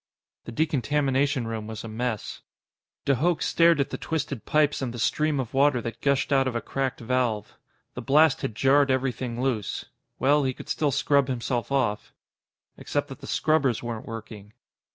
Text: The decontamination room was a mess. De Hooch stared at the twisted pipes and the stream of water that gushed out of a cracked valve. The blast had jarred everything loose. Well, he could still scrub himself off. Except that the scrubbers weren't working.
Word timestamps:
The 0.45 0.51
decontamination 0.51 1.45
room 1.45 1.67
was 1.67 1.83
a 1.83 1.87
mess. 1.87 2.41
De 3.05 3.13
Hooch 3.17 3.43
stared 3.43 3.79
at 3.79 3.91
the 3.91 3.99
twisted 3.99 4.45
pipes 4.45 4.81
and 4.81 4.91
the 4.91 4.97
stream 4.97 5.39
of 5.39 5.53
water 5.53 5.79
that 5.79 6.01
gushed 6.01 6.33
out 6.33 6.47
of 6.47 6.55
a 6.55 6.59
cracked 6.59 7.01
valve. 7.01 7.53
The 7.93 8.01
blast 8.01 8.41
had 8.41 8.55
jarred 8.55 8.89
everything 8.89 9.39
loose. 9.39 9.85
Well, 10.17 10.43
he 10.43 10.55
could 10.55 10.69
still 10.69 10.89
scrub 10.89 11.27
himself 11.27 11.71
off. 11.71 12.15
Except 12.77 13.09
that 13.09 13.19
the 13.21 13.27
scrubbers 13.27 13.83
weren't 13.83 14.07
working. 14.07 14.53